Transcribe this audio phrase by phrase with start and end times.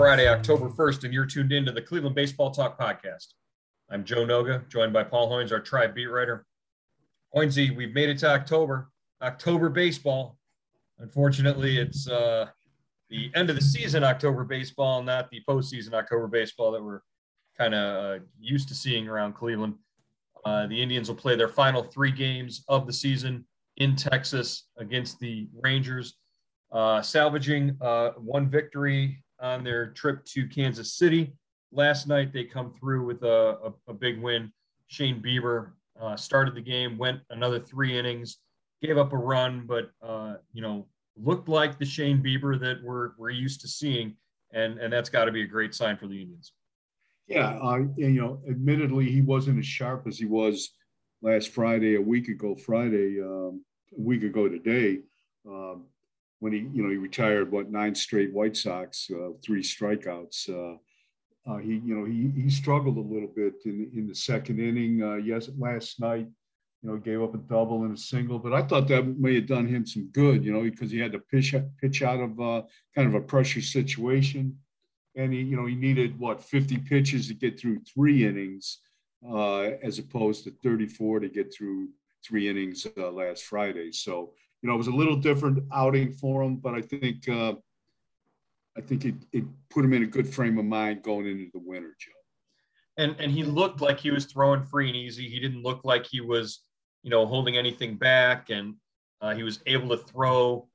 [0.00, 3.34] Friday, October 1st, and you're tuned in to the Cleveland Baseball Talk podcast.
[3.90, 6.46] I'm Joe Noga, joined by Paul Hoynes, our tribe beat writer.
[7.36, 8.88] Hoynesy, we've made it to October,
[9.20, 10.38] October baseball.
[11.00, 12.46] Unfortunately, it's uh,
[13.10, 17.02] the end of the season October baseball, not the postseason October baseball that we're
[17.58, 19.74] kind of uh, used to seeing around Cleveland.
[20.46, 23.44] Uh, the Indians will play their final three games of the season
[23.76, 26.14] in Texas against the Rangers,
[26.72, 31.32] uh, salvaging uh, one victory on their trip to Kansas City.
[31.72, 34.52] Last night, they come through with a, a, a big win.
[34.88, 38.38] Shane Bieber uh, started the game, went another three innings,
[38.82, 43.10] gave up a run, but uh, you know looked like the Shane Bieber that we're
[43.18, 44.16] we're used to seeing,
[44.52, 46.52] and and that's got to be a great sign for the Indians.
[47.26, 50.70] Yeah, you know, admittedly, he wasn't as sharp as he was
[51.22, 53.64] last Friday, a week ago, Friday, um,
[53.96, 55.02] a week ago today.
[55.46, 55.84] Um,
[56.40, 60.48] when he, you know, he retired what nine straight White Sox, uh, three strikeouts.
[60.48, 60.76] Uh,
[61.50, 65.02] uh, he, you know, he he struggled a little bit in in the second inning.
[65.02, 66.26] Uh, yes, last night,
[66.82, 69.46] you know, gave up a double and a single, but I thought that may have
[69.46, 72.62] done him some good, you know, because he had to pitch pitch out of uh,
[72.94, 74.58] kind of a pressure situation,
[75.14, 78.78] and he, you know, he needed what 50 pitches to get through three innings,
[79.82, 81.88] as opposed to 34 to get through
[82.24, 83.92] three innings last Friday.
[83.92, 84.32] So
[84.62, 87.54] you know, it was a little different outing for him, but I think uh,
[88.76, 91.60] I think it, it put him in a good frame of mind going into the
[91.60, 92.12] winter, Joe.
[92.98, 95.28] And and he looked like he was throwing free and easy.
[95.28, 96.60] He didn't look like he was,
[97.02, 98.74] you know, holding anything back, and
[99.22, 100.68] uh, he was able to throw,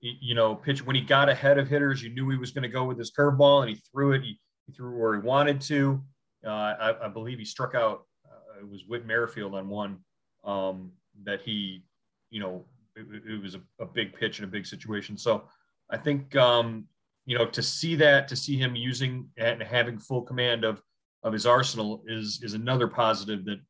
[0.00, 2.02] you know, pitch when he got ahead of hitters.
[2.02, 4.22] You knew he was going to go with his curveball, and he threw it.
[4.22, 6.02] He, he threw where he wanted to.
[6.44, 8.06] Uh, I, I, believe he struck out.
[8.24, 9.98] Uh, it was Whit Merrifield on one
[10.44, 10.92] um,
[11.24, 11.84] that he,
[12.30, 12.64] you know,
[12.96, 15.16] it, it was a, a, big pitch in a big situation.
[15.16, 15.44] So
[15.90, 16.86] I think um,
[17.26, 20.82] you know to see that, to see him using and having full command of
[21.22, 23.60] of his arsenal is is another positive that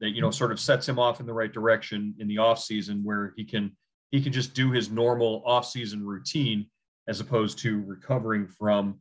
[0.00, 2.60] that you know sort of sets him off in the right direction in the off
[2.60, 3.76] season where he can
[4.10, 6.66] he can just do his normal off season routine
[7.08, 9.00] as opposed to recovering from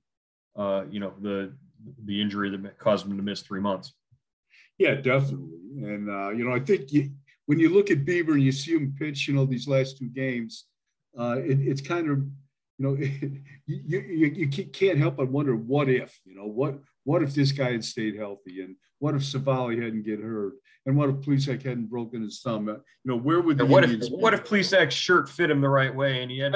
[0.57, 1.53] uh, you know the
[2.05, 3.93] the injury that caused him to miss three months.
[4.79, 5.59] Yeah, definitely.
[5.77, 7.11] And uh, you know, I think you,
[7.45, 10.09] when you look at Bieber and you see him pitch, you know, these last two
[10.09, 10.65] games,
[11.17, 12.19] uh, it, it's kind of,
[12.77, 12.93] you know,
[13.65, 17.51] you, you, you can't help but wonder what if, you know, what what if this
[17.51, 20.53] guy had stayed healthy, and what if Civale hadn't get hurt,
[20.85, 22.69] and what if Plesac hadn't broken his thumb?
[22.69, 25.59] Uh, you know, where would the what Indians if what if Plesac's shirt fit him
[25.59, 26.55] the right way, and he had,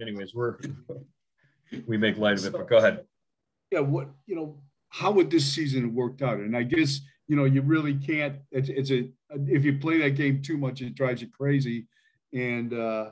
[0.00, 0.58] anyways, we're
[1.86, 3.04] we make light of it, but go ahead.
[3.70, 6.38] Yeah, what you know, how would this season have worked out?
[6.38, 7.00] And I guess
[7.30, 8.38] you know, you really can't.
[8.50, 9.08] It's, it's a
[9.46, 11.86] if you play that game too much, it drives you crazy.
[12.34, 13.10] And uh,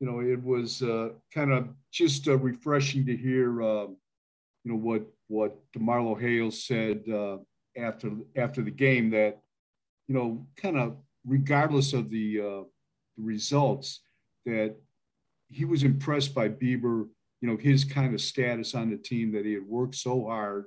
[0.00, 4.76] you know, it was uh, kind of just uh, refreshing to hear, uh, you know,
[4.76, 7.36] what what DeMarlo Hales said uh,
[7.76, 9.42] after after the game that,
[10.08, 10.96] you know, kind of
[11.26, 12.64] regardless of the, uh,
[13.18, 14.00] the results,
[14.46, 14.74] that
[15.48, 17.06] he was impressed by Bieber.
[17.42, 20.64] You know, his kind of status on the team that he had worked so hard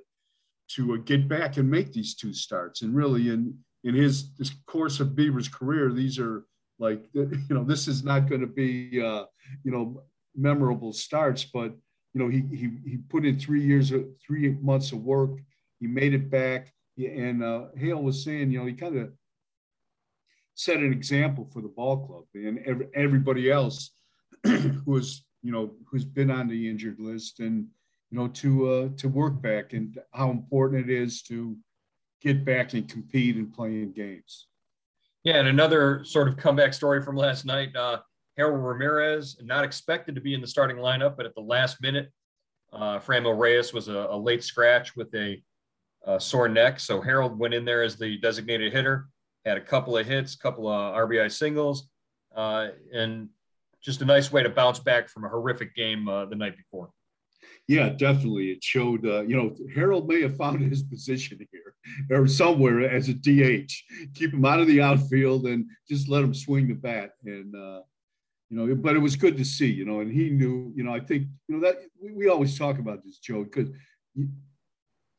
[0.75, 2.81] to uh, get back and make these two starts.
[2.81, 4.31] And really, in in his
[4.65, 6.45] course of Bieber's career, these are
[6.79, 9.25] like you know this is not going to be uh,
[9.63, 10.03] you know
[10.35, 11.73] memorable starts, but
[12.13, 15.39] you know he he he put in three years of three months of work.
[15.79, 19.11] He made it back, and uh, Hale was saying you know he kind of
[20.55, 23.91] set an example for the ball club and every, everybody else
[24.43, 27.67] who was you know who's been on the injured list and
[28.13, 31.57] you know, to uh, to work back and how important it is to
[32.21, 34.49] get back and compete and playing games.
[35.23, 37.75] Yeah, and another sort of comeback story from last night.
[37.75, 38.01] Uh,
[38.37, 42.11] Harold Ramirez, not expected to be in the starting lineup, but at the last minute,
[42.71, 45.41] uh, Franmil Reyes was a, a, late scratch with a,
[46.05, 46.79] a, sore neck.
[46.79, 49.07] So Harold went in there as the designated hitter,
[49.43, 51.89] had a couple of hits, couple of RBI singles,
[52.35, 53.29] uh, and
[53.81, 56.91] just a nice way to bounce back from a horrific game uh, the night before.
[57.67, 58.51] Yeah, definitely.
[58.51, 63.09] It showed, uh, you know, Harold may have found his position here or somewhere as
[63.09, 63.71] a DH.
[64.15, 67.11] Keep him out of the outfield and just let him swing the bat.
[67.25, 67.81] And, uh,
[68.49, 70.93] you know, but it was good to see, you know, and he knew, you know,
[70.93, 73.69] I think, you know, that we, we always talk about this, Joe, because,
[74.13, 74.29] you,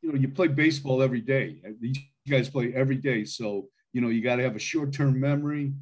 [0.01, 1.61] you know, you play baseball every day.
[1.81, 1.97] These
[2.29, 3.25] guys play every day.
[3.25, 5.73] So, you know, you got to have a short term memory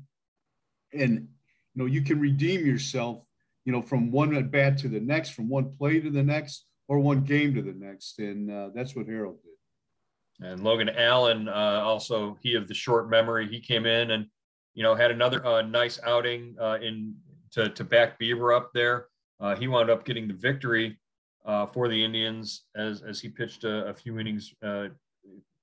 [0.93, 1.27] and,
[1.73, 3.23] you know, you can redeem yourself
[3.65, 6.65] you know, from one at bat to the next, from one play to the next,
[6.87, 8.19] or one game to the next.
[8.19, 10.47] And uh, that's what Harold did.
[10.47, 14.25] And Logan Allen, uh, also he of the short memory, he came in and
[14.73, 17.15] you know had another uh, nice outing uh, in
[17.51, 19.07] to to back Bieber up there.
[19.39, 20.99] Uh, he wound up getting the victory
[21.45, 24.53] uh, for the Indians as as he pitched a, a few innings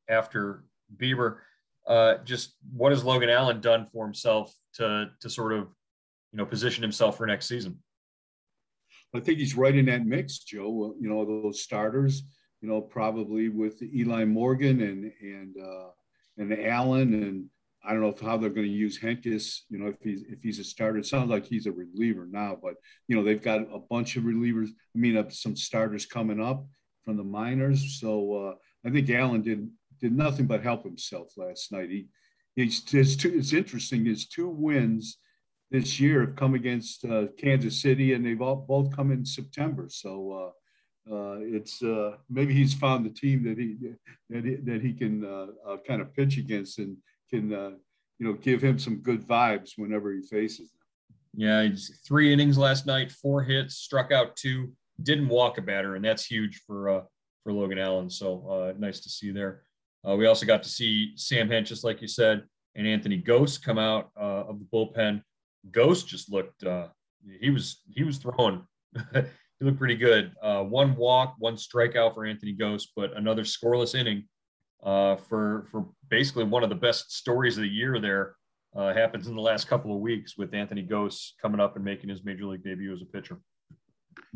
[0.09, 0.65] after
[0.97, 1.39] Bieber.
[2.25, 5.69] just what has Logan Allen done for himself to to sort of
[6.33, 7.83] you know position himself for next season?
[9.15, 10.95] I think he's right in that mix, Joe.
[11.01, 12.23] You know, those starters,
[12.61, 15.91] you know, probably with Eli Morgan and and uh,
[16.39, 17.45] and Allen, and
[17.85, 19.61] I don't know how they're going to use Hentges.
[19.69, 22.57] You know, if he's if he's a starter, it sounds like he's a reliever now,
[22.63, 22.75] but
[23.09, 24.69] you know they've got a bunch of relievers.
[24.69, 26.67] I mean, uh, some starters coming up
[27.05, 27.99] from the minors.
[28.01, 28.55] So uh,
[28.87, 29.69] I think Allen did
[30.01, 31.91] did nothing but help himself last night.
[31.91, 32.07] He
[32.55, 33.33] he's his two.
[33.35, 34.05] It's interesting.
[34.05, 35.19] His two wins
[35.71, 39.87] this year have come against uh, Kansas City, and they've all both come in September.
[39.89, 40.53] So
[41.09, 43.77] uh, uh, it's uh, maybe he's found the team that he
[44.29, 46.97] that he, that he can uh, kind of pitch against and
[47.31, 50.79] can you know give him some good vibes whenever he faces them.
[51.33, 51.69] Yeah,
[52.07, 56.25] three innings last night, four hits, struck out two, didn't walk a batter, and that's
[56.25, 57.05] huge for
[57.45, 58.11] for Logan Allen.
[58.11, 59.63] So nice to see there.
[60.05, 62.43] we also got to see Sam Hent, just like you said,
[62.75, 65.23] and Anthony Gose come out of the bullpen
[65.71, 66.89] Gose just looked uh,
[67.41, 68.63] he was he was throwing
[69.15, 70.33] he looked pretty good.
[70.43, 74.25] Uh, one walk, one strikeout for Anthony Gose, but another scoreless inning
[74.83, 78.01] uh, for for basically one of the best stories of the year.
[78.01, 78.35] There
[78.75, 82.11] uh, happens in the last couple of weeks with Anthony Gose coming up and making
[82.11, 83.39] his major league debut as a pitcher.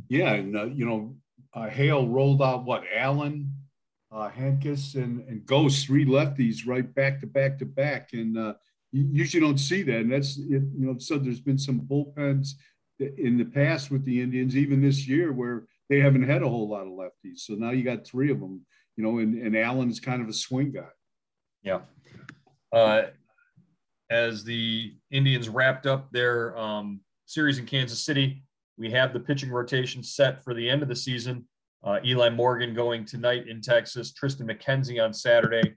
[0.08, 1.16] Yeah, and uh, you know,
[1.54, 3.52] uh, Hale rolled out what Allen,
[4.12, 8.54] uh, Hentges, and and Gose three lefties right back to back to back, and uh,
[8.94, 10.00] you usually don't see that.
[10.02, 12.50] And that's, you know, so there's been some bullpens
[13.00, 16.68] in the past with the Indians, even this year, where they haven't had a whole
[16.68, 17.40] lot of lefties.
[17.40, 18.64] So now you got three of them,
[18.96, 20.92] you know, and, and Allen is kind of a swing guy.
[21.64, 21.80] Yeah.
[22.72, 23.06] Uh,
[24.10, 28.44] as the Indians wrapped up their um, series in Kansas City,
[28.78, 31.48] we have the pitching rotation set for the end of the season.
[31.82, 35.74] Uh, Eli Morgan going tonight in Texas, Tristan McKenzie on Saturday,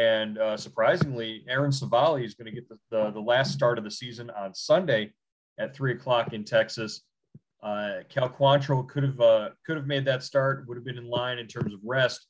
[0.00, 3.84] and uh, surprisingly, Aaron Civale is going to get the, the, the, last start of
[3.84, 5.12] the season on Sunday
[5.58, 7.02] at three o'clock in Texas.
[7.62, 11.06] Uh, Cal Quantrill could have uh, could have made that start, would have been in
[11.06, 12.28] line in terms of rest,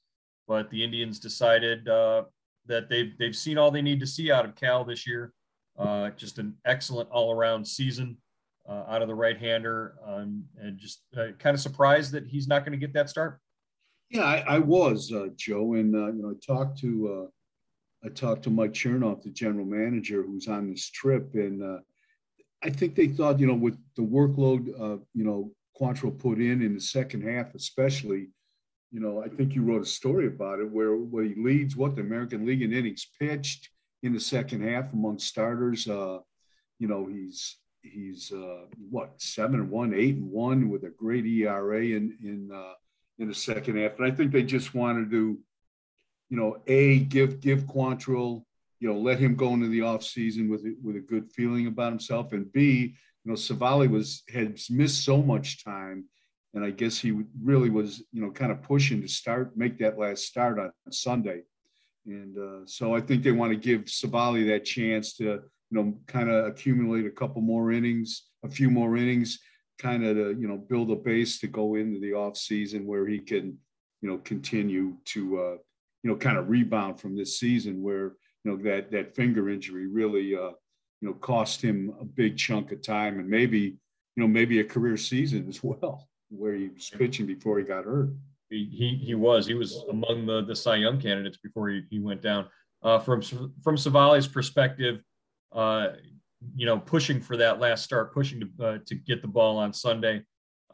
[0.48, 2.24] but the Indians decided uh,
[2.66, 5.32] that they've they've seen all they need to see out of Cal this year.
[5.78, 8.16] Uh, just an excellent all around season
[8.68, 12.64] uh, out of the right hander, um, and just kind of surprised that he's not
[12.64, 13.38] going to get that start.
[14.10, 17.30] Yeah, I, I was Joe, and you know, I talked to
[18.04, 21.80] I talked to Mike Chernoff, the general manager, who's on this trip, and uh,
[22.62, 26.62] I think they thought, you know, with the workload, uh, you know, Quantrill put in
[26.62, 28.28] in the second half, especially,
[28.90, 31.94] you know, I think you wrote a story about it where where he leads what
[31.94, 33.68] the American League in innings pitched
[34.02, 35.88] in the second half among starters.
[35.88, 36.18] Uh,
[36.78, 41.24] you know, he's he's uh, what seven and one, eight and one with a great
[41.24, 42.74] ERA in in uh,
[43.18, 45.38] in the second half, and I think they just wanted to
[46.30, 48.44] you know, a give give Quantrill,
[48.78, 51.90] you know, let him go into the off season with with a good feeling about
[51.90, 52.94] himself, and b,
[53.24, 56.04] you know, Civale was had missed so much time,
[56.54, 59.98] and I guess he really was, you know, kind of pushing to start make that
[59.98, 61.42] last start on Sunday,
[62.06, 65.98] and uh, so I think they want to give Civale that chance to, you know,
[66.06, 69.40] kind of accumulate a couple more innings, a few more innings,
[69.78, 73.08] kind of to you know build a base to go into the off season where
[73.08, 73.58] he can,
[74.00, 75.40] you know, continue to.
[75.40, 75.56] Uh,
[76.02, 78.14] you know, kind of rebound from this season where,
[78.44, 80.52] you know, that, that finger injury really, uh,
[81.00, 83.76] you know, cost him a big chunk of time and maybe, you
[84.16, 88.10] know, maybe a career season as well, where he was pitching before he got hurt.
[88.48, 92.20] He he was he was among the the Cy Young candidates before he, he went
[92.20, 92.48] down.
[92.82, 93.22] Uh, from
[93.62, 95.02] from Civale's perspective,
[95.52, 95.90] uh,
[96.56, 99.72] you know, pushing for that last start, pushing to uh, to get the ball on
[99.72, 100.24] Sunday,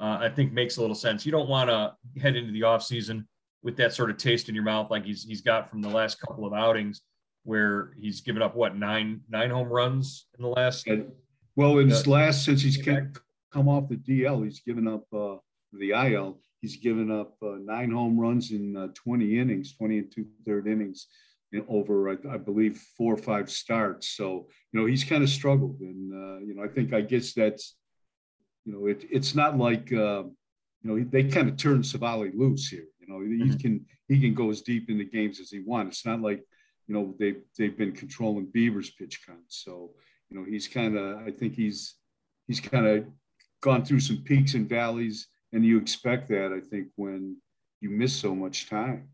[0.01, 1.27] uh, I think makes a little sense.
[1.27, 3.27] You don't want to head into the offseason
[3.67, 6.21] with that sort of taste in your mouth like he's he's got from the last
[6.21, 7.01] couple of outings,
[7.43, 10.89] where he's given up what nine nine home runs in the last.
[11.57, 15.37] Well, in his last since he's come off the DL, he's given up uh,
[15.73, 16.39] the IL.
[16.61, 20.69] He's given up uh, nine home runs in uh, 20 innings, 20 and two third
[20.69, 21.09] innings
[21.69, 24.09] over, I, I, believe, four or five starts.
[24.09, 25.81] So, you know, he's kind of struggled.
[25.81, 27.77] And, uh, you know, I think, I guess that's,
[28.65, 30.25] you know, it, it's not like, uh,
[30.83, 32.87] you know, they kind of turned Civale loose here.
[33.07, 33.51] You know, mm-hmm.
[33.51, 35.99] he can, he can go as deep in the games as he wants.
[35.99, 36.43] It's not like,
[36.87, 39.39] you know, they've, they've been controlling Bieber's pitch count.
[39.49, 39.91] So,
[40.31, 41.95] you know, he's kind of, I think he's,
[42.47, 43.07] he's kind of
[43.63, 45.29] gone through some peaks and valleys.
[45.53, 47.37] And you expect that, I think, when
[47.81, 49.09] you miss so much time.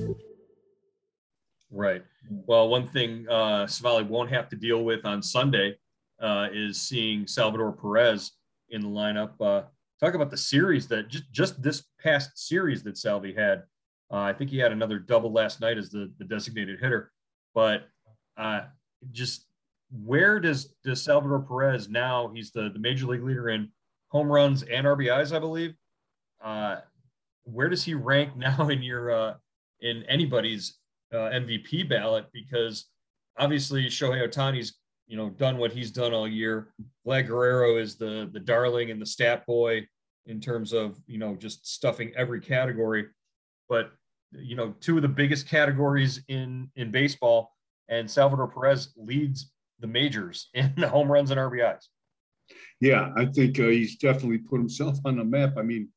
[1.70, 2.02] Right.
[2.28, 5.78] Well, one thing uh, Civale won't have to deal with on Sunday
[6.20, 8.32] uh, is seeing Salvador Perez
[8.68, 9.30] in the lineup.
[9.40, 9.62] Uh,
[9.98, 13.62] talk about the series that just just this past series that Salvi had.
[14.10, 17.12] Uh, I think he had another double last night as the, the designated hitter,
[17.54, 17.88] but
[18.36, 18.62] uh,
[19.12, 19.46] just
[20.04, 22.30] where does does Salvador Perez now?
[22.34, 23.70] He's the the major league leader in
[24.08, 25.74] home runs and RBIs, I believe.
[26.42, 26.76] Uh,
[27.44, 29.34] where does he rank now in your uh,
[29.80, 30.78] in anybody's
[31.12, 32.86] uh, MVP ballot because
[33.38, 34.74] obviously Shohei Ohtani's
[35.06, 36.68] you know done what he's done all year.
[37.06, 39.86] Vlad Guerrero is the the darling and the stat boy
[40.26, 43.06] in terms of you know just stuffing every category,
[43.68, 43.92] but
[44.32, 47.54] you know two of the biggest categories in in baseball,
[47.88, 51.84] and Salvador Perez leads the majors in home runs and RBIs.
[52.80, 55.54] Yeah, I think uh, he's definitely put himself on the map.
[55.58, 55.88] I mean,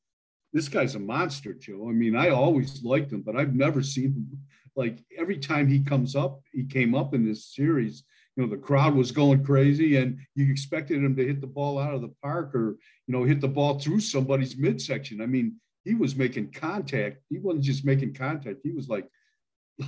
[0.52, 1.88] this guy's a monster, Joe.
[1.88, 4.40] I mean, I always liked him, but I've never seen him
[4.76, 8.04] like every time he comes up, he came up in this series,
[8.36, 11.78] you know, the crowd was going crazy and you expected him to hit the ball
[11.78, 15.22] out of the park or, you know, hit the ball through somebody's midsection.
[15.22, 17.18] I mean, he was making contact.
[17.30, 18.60] He wasn't just making contact.
[18.64, 19.08] He was like,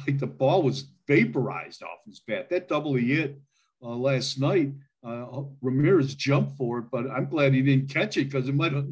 [0.07, 2.49] like the ball was vaporized off his bat.
[2.49, 3.39] That double he hit
[3.81, 4.73] uh, last night,
[5.05, 8.73] uh, Ramirez jumped for it, but I'm glad he didn't catch it because it might
[8.73, 8.87] have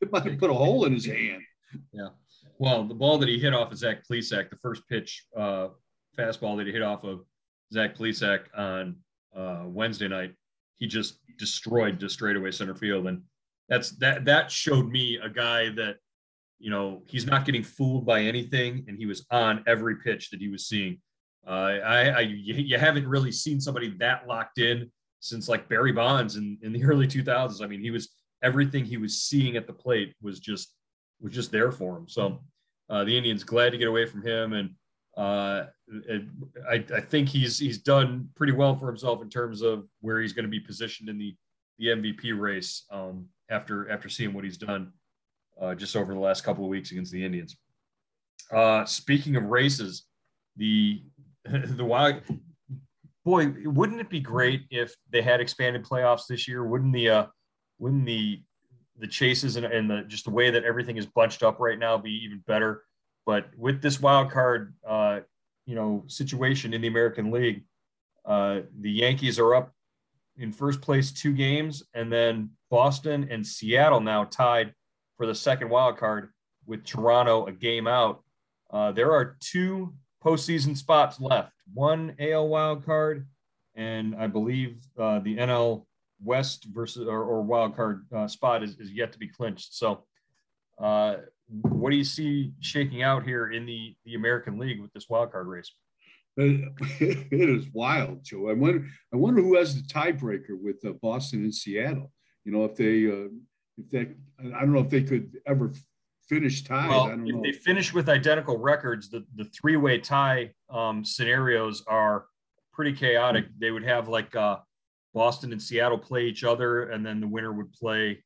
[0.00, 1.42] it might have put a hole in his hand.
[1.92, 2.08] Yeah.
[2.58, 5.68] Well, the ball that he hit off of Zach Plesac, the first pitch uh,
[6.18, 7.20] fastball that he hit off of
[7.72, 8.96] Zach Plesac on
[9.34, 10.34] uh, Wednesday night,
[10.76, 13.22] he just destroyed to straightaway center field, and
[13.68, 14.24] that's that.
[14.24, 15.96] That showed me a guy that
[16.62, 20.40] you know he's not getting fooled by anything, and he was on every pitch that
[20.40, 20.98] he was seeing.
[21.44, 21.50] Uh,
[21.84, 24.88] I, I you haven't really seen somebody that locked in
[25.18, 27.62] since like Barry Bonds in, in the early 2000s.
[27.62, 28.10] I mean, he was
[28.44, 30.72] everything he was seeing at the plate was just
[31.20, 32.08] was just there for him.
[32.08, 32.40] So
[32.88, 34.70] uh, the Indians glad to get away from him, and
[35.16, 35.66] uh,
[36.70, 40.32] I, I, think he's he's done pretty well for himself in terms of where he's
[40.32, 41.34] going to be positioned in the
[41.78, 44.92] the MVP race um, after after seeing what he's done
[45.60, 47.56] uh, just over the last couple of weeks against the Indians.
[48.52, 50.04] Uh, speaking of races,
[50.56, 51.02] the
[51.44, 52.22] the wild
[53.24, 56.64] boy, wouldn't it be great if they had expanded playoffs this year?
[56.64, 57.26] Wouldn't the uh,
[57.78, 58.42] wouldn't the
[58.98, 61.96] the chases and, and the just the way that everything is bunched up right now
[61.96, 62.84] be even better?
[63.24, 65.20] But with this wild card, uh,
[65.66, 67.64] you know, situation in the American League,
[68.24, 69.72] uh, the Yankees are up
[70.36, 74.74] in first place two games, and then Boston and Seattle now tied
[75.22, 76.30] for the second wild card
[76.66, 78.24] with Toronto a game out.
[78.72, 81.52] Uh, there are two postseason spots left.
[81.72, 83.28] One AL wild card,
[83.76, 85.86] and I believe uh, the NL
[86.20, 89.76] West versus or, or wild card uh, spot is, is yet to be clinched.
[89.76, 90.02] So,
[90.82, 95.08] uh, what do you see shaking out here in the the American League with this
[95.08, 95.70] wild card race?
[96.36, 98.48] It is wild, Joe.
[98.48, 98.88] I wonder.
[99.14, 102.10] I wonder who has the tiebreaker with uh, Boston and Seattle.
[102.44, 103.28] You know, if they, uh,
[103.78, 104.00] if they,
[104.54, 105.72] I don't know if they could ever
[106.28, 106.88] finish tied.
[106.88, 107.42] Well, if know.
[107.42, 112.26] they finish with identical records, the, the three way tie um, scenarios are
[112.72, 113.46] pretty chaotic.
[113.58, 114.58] They would have like uh,
[115.14, 118.22] Boston and Seattle play each other, and then the winner would play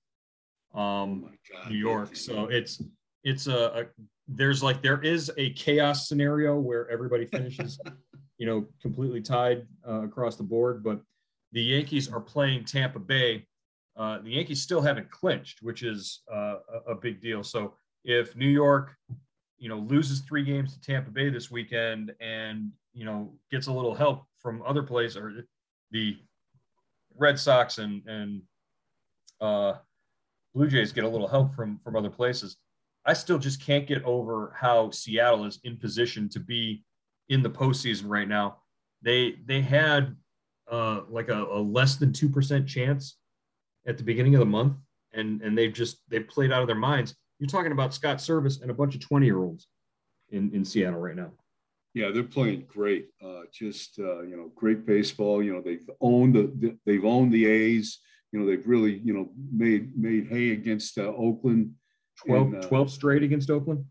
[0.74, 2.16] um, oh God, New York.
[2.16, 2.82] So it's
[3.24, 3.84] it's a, a,
[4.28, 7.80] there's like there is a chaos scenario where everybody finishes,
[8.38, 10.84] you know, completely tied uh, across the board.
[10.84, 11.00] But
[11.52, 13.46] the Yankees are playing Tampa Bay.
[13.96, 17.42] Uh, the Yankees still haven't clinched, which is uh, a, big deal.
[17.42, 17.74] So
[18.04, 18.94] if New York,
[19.58, 23.72] you know, loses three games to Tampa Bay this weekend and, you know, gets a
[23.72, 25.32] little help from other places or
[25.92, 26.18] the
[27.16, 28.42] Red Sox and, and
[29.40, 29.74] uh,
[30.54, 32.58] Blue Jays get a little help from, from other places.
[33.06, 36.84] I still just can't get over how Seattle is in position to be
[37.30, 38.58] in the postseason right now.
[39.00, 40.16] They, they had
[40.70, 43.16] uh, like a, a less than 2% chance
[43.86, 44.74] at the beginning of the month.
[45.12, 48.62] And, and they've just, they've played out of their minds you're talking about Scott Servais
[48.62, 49.68] and a bunch of 20 year olds
[50.30, 51.32] in, in Seattle right now.
[51.94, 53.08] Yeah, they're playing great.
[53.24, 55.42] Uh, just uh, you know, great baseball.
[55.42, 58.00] You know, they've owned the they've owned the A's.
[58.32, 61.72] You know, they've really you know made made hay against uh, Oakland.
[62.26, 63.84] 12, and, uh, 12 straight against Oakland.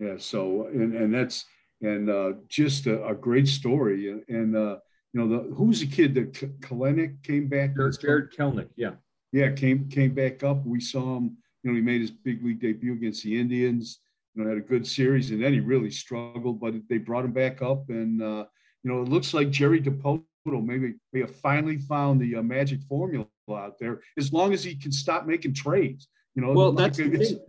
[0.00, 0.14] Yeah.
[0.18, 1.44] So and and that's
[1.80, 4.08] and uh, just a, a, great story.
[4.28, 4.78] And uh,
[5.12, 7.76] you know, the who's the kid that Kelenic came back?
[7.76, 8.70] Jarred, Jarred Kelenic.
[8.74, 8.94] Yeah.
[9.32, 10.64] Yeah, came came back up.
[10.64, 14.00] We saw him you know, he made his big league debut against the Indians.
[14.34, 16.60] You know, had a good series, and then he really struggled.
[16.60, 18.46] But they brought him back up, and uh,
[18.82, 22.80] you know, it looks like Jerry Dipoto maybe may have finally found the uh, magic
[22.88, 24.00] formula out there.
[24.18, 26.52] As long as he can stop making trades, you know.
[26.52, 27.40] Well, that's the thing.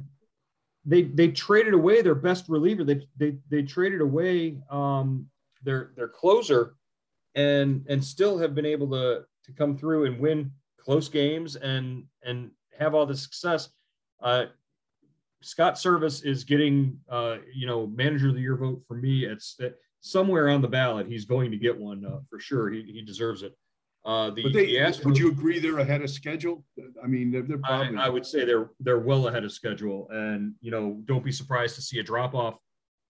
[0.86, 2.84] they they traded away their best reliever.
[2.84, 5.28] They they they traded away um,
[5.64, 6.76] their their closer,
[7.34, 10.52] and and still have been able to to come through and win
[10.84, 13.70] close games and and have all the success.
[14.22, 14.46] Uh,
[15.42, 19.26] Scott Servais is getting, uh, you know, manager of the year vote for me.
[19.26, 19.70] It's uh,
[20.00, 21.08] somewhere on the ballot.
[21.08, 22.70] He's going to get one uh, for sure.
[22.70, 23.54] He, he deserves it.
[24.06, 26.66] Uh, the, they, the Astros, would you agree they're ahead of schedule?
[27.02, 27.98] I mean, they're, they're probably.
[27.98, 31.32] I, I, would say they're they're well ahead of schedule, and you know, don't be
[31.32, 32.58] surprised to see a drop off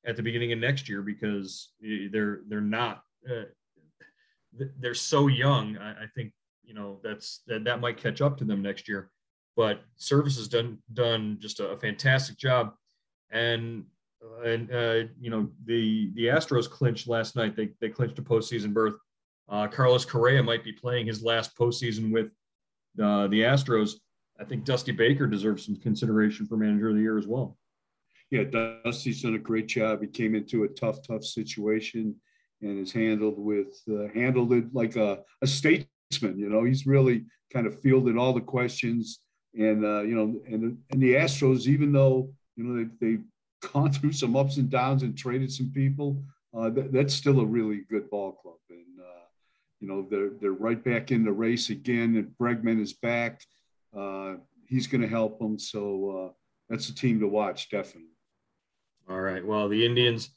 [0.06, 1.72] at the beginning of next year because
[2.12, 3.46] they're they're not uh,
[4.80, 5.78] they're so young.
[5.80, 6.32] I, I think
[6.64, 9.12] you know that's that that might catch up to them next year
[9.56, 12.74] but Servais has done done just a, a fantastic job,
[13.32, 13.86] and
[14.46, 17.56] and uh, you know the the Astros clinched last night.
[17.56, 18.96] They they clinched a postseason berth.
[19.50, 22.28] Uh, Carlos Correa might be playing his last postseason with
[23.02, 23.96] uh, the Astros.
[24.40, 27.58] I think Dusty Baker deserves some consideration for manager of the year as well.
[28.32, 30.02] Yeah, Dusty's done a great job.
[30.02, 32.16] He came into a tough, tough situation
[32.64, 35.48] and has handled with uh, handled it like a, a
[36.22, 39.20] You know, he's really kind of fielded all the questions
[39.56, 43.24] and uh, you know, and and the Astros, even though you know they they've
[43.74, 46.22] gone through some ups and downs and traded some people,
[46.58, 48.56] uh, that, that's still a really good ball club.
[48.70, 49.26] And uh,
[49.80, 52.16] you know, they're they're right back in the race again.
[52.16, 53.42] And Bregman is back.
[53.96, 54.36] Uh,
[54.68, 55.60] he's going to help them.
[55.60, 56.34] So uh,
[56.70, 58.10] that's a team to watch, definitely.
[59.10, 59.46] All right.
[59.46, 60.30] Well, the Indians.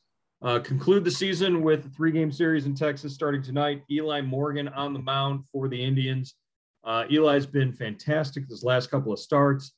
[0.47, 3.83] Uh, conclude the season with a three game series in Texas starting tonight.
[3.91, 6.37] Eli Morgan on the mound for the Indians.
[6.85, 9.73] Uh, Eli's been fantastic this last couple of starts,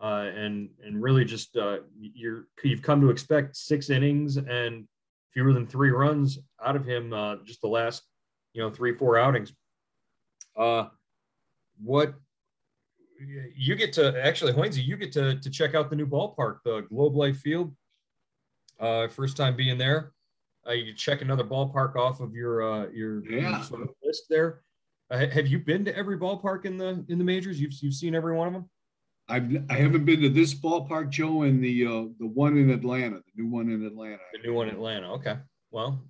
[0.00, 4.88] uh, and and really just uh, you're you've come to expect six innings and
[5.34, 8.02] fewer than three runs out of him uh, just the last
[8.54, 9.52] you know three four outings.
[10.56, 10.86] Uh,
[11.84, 12.14] what
[13.54, 16.86] you get to actually Hoynesy, you get to to check out the new ballpark, the
[16.88, 17.76] Globe Life Field.
[18.78, 20.12] Uh, first time being there.
[20.66, 23.62] Uh, you check another ballpark off of your uh, your, yeah.
[23.62, 24.62] sort of list there.
[25.10, 27.60] Uh, have you been to every ballpark in the in the majors?
[27.60, 28.68] You've you've seen every one of them.
[29.28, 33.16] I've I haven't been to this ballpark, Joe, and the uh, the one in Atlanta,
[33.16, 34.18] the new one in Atlanta.
[34.32, 35.12] The new one in Atlanta.
[35.14, 35.36] Okay.
[35.70, 36.02] Well,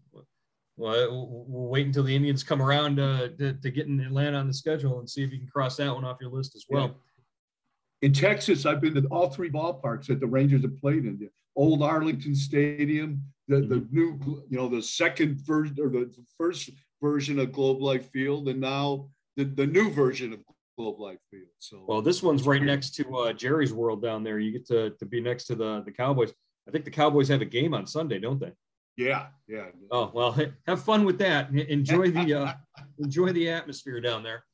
[0.77, 4.47] well, we'll wait until the Indians come around uh, to, to get in Atlanta on
[4.47, 6.87] the schedule and see if you can cross that one off your list as well.
[6.87, 8.09] Yeah.
[8.09, 11.31] In Texas, I've been to all three ballparks that the Rangers have played in.
[11.57, 13.97] Old Arlington Stadium, the, the mm-hmm.
[13.97, 16.71] new, you know, the second version or the first
[17.03, 20.41] version of Globe Life Field, and now the, the new version of
[20.77, 21.49] Globe Life Field.
[21.59, 24.39] So, well, this one's right next to uh, Jerry's World down there.
[24.39, 26.33] You get to, to be next to the the Cowboys.
[26.69, 28.53] I think the Cowboys have a game on Sunday, don't they?
[28.97, 29.67] Yeah, yeah.
[29.91, 31.51] Oh well, have fun with that.
[31.51, 32.53] Enjoy the uh,
[32.99, 34.45] enjoy the atmosphere down there,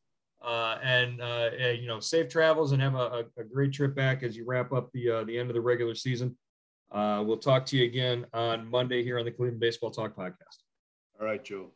[0.44, 4.36] uh, and uh, you know, safe travels and have a, a, great trip back as
[4.36, 6.36] you wrap up the uh, the end of the regular season.
[6.92, 10.58] Uh, we'll talk to you again on Monday here on the Cleveland Baseball Talk podcast.
[11.18, 11.70] All right, Joe.